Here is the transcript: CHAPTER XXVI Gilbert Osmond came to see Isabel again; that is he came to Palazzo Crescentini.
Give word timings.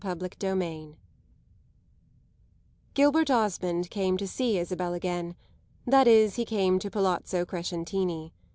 CHAPTER 0.03 0.29
XXVI 0.29 0.95
Gilbert 2.95 3.29
Osmond 3.29 3.91
came 3.91 4.17
to 4.17 4.27
see 4.27 4.57
Isabel 4.57 4.95
again; 4.95 5.35
that 5.85 6.07
is 6.07 6.37
he 6.37 6.43
came 6.43 6.79
to 6.79 6.89
Palazzo 6.89 7.45
Crescentini. 7.45 8.31